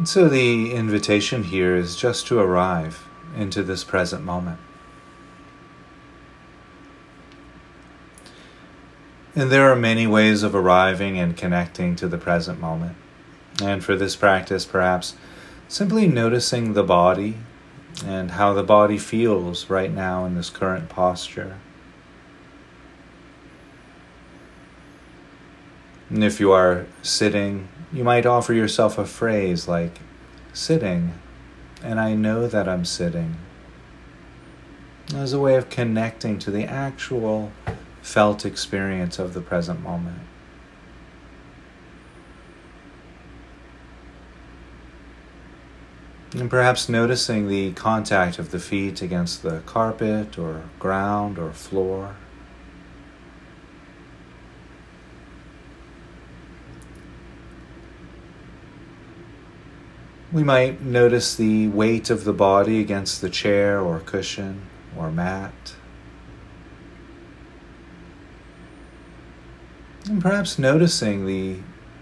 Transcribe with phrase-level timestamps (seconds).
[0.00, 3.06] And so the invitation here is just to arrive
[3.36, 4.58] into this present moment.
[9.36, 12.96] And there are many ways of arriving and connecting to the present moment.
[13.62, 15.16] And for this practice, perhaps
[15.68, 17.36] simply noticing the body
[18.02, 21.58] and how the body feels right now in this current posture.
[26.08, 29.98] And if you are sitting, you might offer yourself a phrase like,
[30.52, 31.14] sitting,
[31.82, 33.36] and I know that I'm sitting,
[35.14, 37.52] as a way of connecting to the actual
[38.02, 40.20] felt experience of the present moment.
[46.32, 52.14] And perhaps noticing the contact of the feet against the carpet or ground or floor.
[60.32, 64.62] We might notice the weight of the body against the chair or cushion
[64.96, 65.74] or mat.
[70.06, 71.58] And perhaps noticing the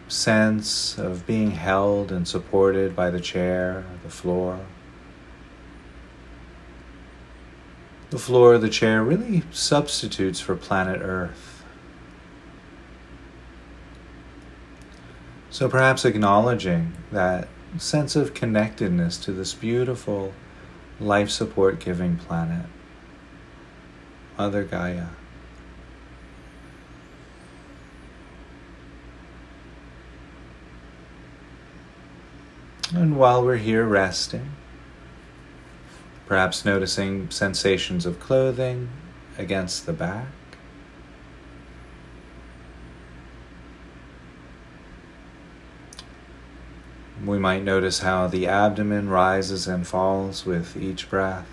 [0.09, 4.61] sense of being held and supported by the chair, the floor.
[8.11, 11.65] The floor of the chair really substitutes for planet Earth.
[15.51, 20.33] So perhaps acknowledging that sense of connectedness to this beautiful
[20.99, 22.67] life support giving planet,
[24.37, 25.09] Mother Gaia.
[32.95, 34.53] And while we're here resting,
[36.27, 38.89] perhaps noticing sensations of clothing
[39.37, 40.27] against the back.
[47.25, 51.47] We might notice how the abdomen rises and falls with each breath.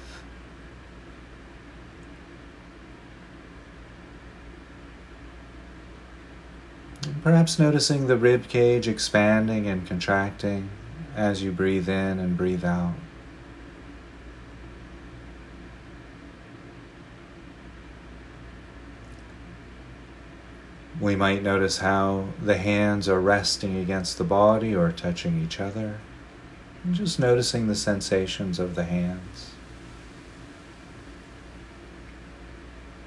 [7.23, 10.69] Perhaps noticing the rib cage expanding and contracting
[11.15, 12.93] as you breathe in and breathe out.
[20.99, 25.99] We might notice how the hands are resting against the body or touching each other.
[26.83, 29.51] And just noticing the sensations of the hands.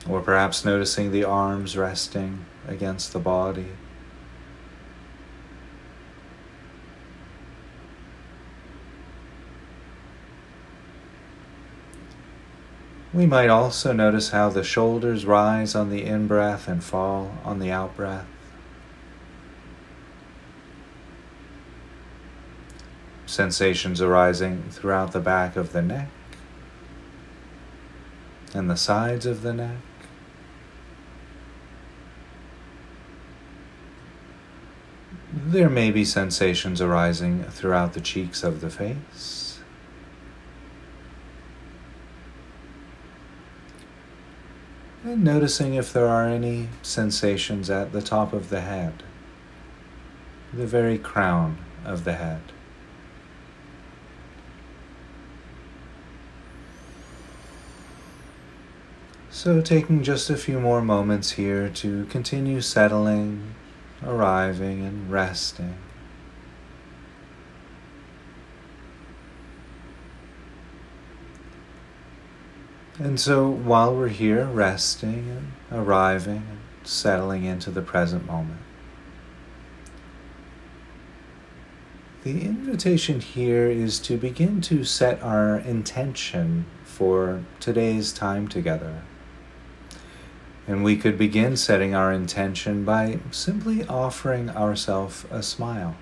[0.09, 3.69] Or perhaps noticing the arms resting against the body.
[13.19, 17.59] We might also notice how the shoulders rise on the in breath and fall on
[17.59, 18.29] the out breath.
[23.27, 26.11] Sensations arising throughout the back of the neck
[28.55, 29.79] and the sides of the neck.
[35.33, 39.48] There may be sensations arising throughout the cheeks of the face.
[45.05, 49.03] And noticing if there are any sensations at the top of the head,
[50.53, 52.41] the very crown of the head.
[59.31, 63.55] So, taking just a few more moments here to continue settling,
[64.03, 65.77] arriving, and resting.
[72.99, 78.61] And so while we're here resting and arriving and settling into the present moment,
[82.25, 89.03] the invitation here is to begin to set our intention for today's time together.
[90.67, 95.95] And we could begin setting our intention by simply offering ourselves a smile.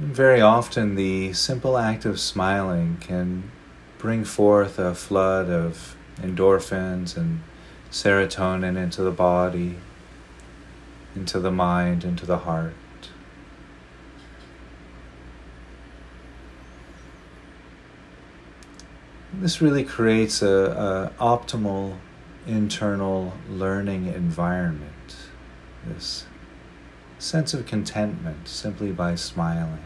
[0.00, 3.50] Very often, the simple act of smiling can
[3.98, 7.42] bring forth a flood of endorphins and
[7.90, 9.76] serotonin into the body,
[11.14, 12.72] into the mind, into the heart.
[19.34, 21.98] This really creates a, a optimal
[22.46, 25.16] internal learning environment.
[25.86, 26.24] This
[27.20, 29.84] sense of contentment simply by smiling.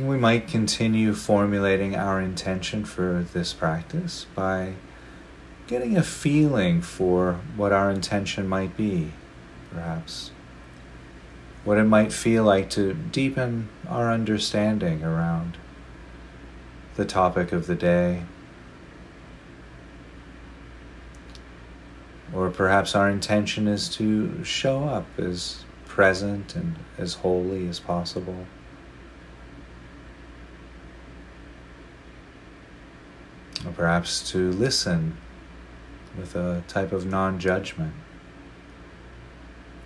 [0.00, 4.74] We might continue formulating our intention for this practice by
[5.66, 9.12] getting a feeling for what our intention might be,
[9.70, 10.30] perhaps.
[11.64, 15.56] What it might feel like to deepen our understanding around
[16.94, 18.22] the topic of the day.
[22.34, 28.46] Or perhaps our intention is to show up as present and as holy as possible.
[33.66, 35.18] Or perhaps to listen
[36.16, 37.94] with a type of non judgment.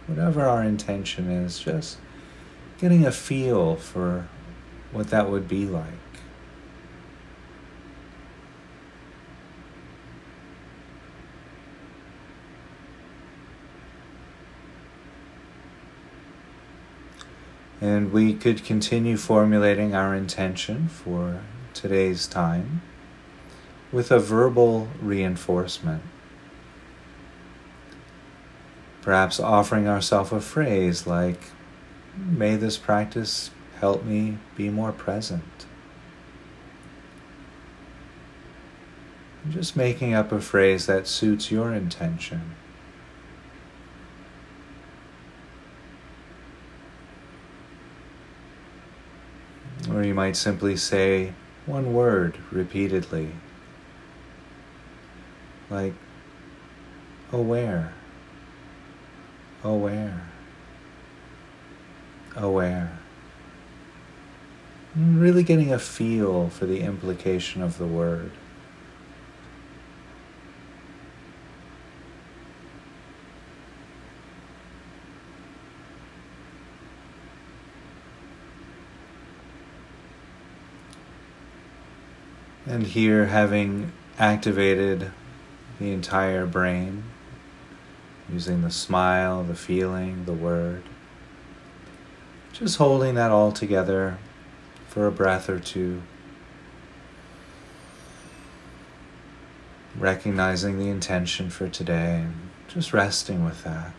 [0.07, 1.99] Whatever our intention is, just
[2.79, 4.29] getting a feel for
[4.93, 6.16] what that would be like.
[17.87, 21.43] And we could continue formulating our intention for
[21.73, 22.83] today's time
[23.93, 26.03] with a verbal reinforcement.
[29.03, 31.39] Perhaps offering ourselves a phrase like,
[32.17, 35.67] May this practice help me be more present.
[39.49, 42.57] Just making up a phrase that suits your intention.
[49.91, 51.33] Or you might simply say
[51.67, 53.33] one word repeatedly
[55.69, 55.95] like
[57.33, 57.93] aware,
[59.65, 60.29] aware,
[62.37, 62.99] aware.
[64.95, 68.31] Really getting a feel for the implication of the word.
[82.67, 85.13] And here, having activated
[85.79, 87.05] the entire brain,
[88.33, 90.83] using the smile, the feeling, the word.
[92.53, 94.19] Just holding that all together
[94.89, 96.03] for a breath or two.
[99.97, 102.27] Recognizing the intention for today
[102.77, 103.93] just resting with that.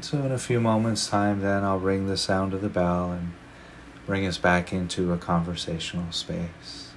[0.00, 3.32] So, in a few moments' time, then I'll ring the sound of the bell and
[4.06, 6.93] bring us back into a conversational space.